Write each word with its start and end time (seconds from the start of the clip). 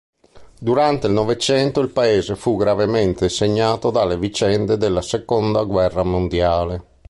Durante 0.59 1.05
il 1.05 1.13
Novecento 1.13 1.79
il 1.79 1.91
paese 1.91 2.35
fu 2.35 2.55
gravemente 2.57 3.29
segnato 3.29 3.91
dalle 3.91 4.17
vicende 4.17 4.75
della 4.75 5.03
Seconda 5.03 5.61
guerra 5.63 6.01
mondiale. 6.01 6.83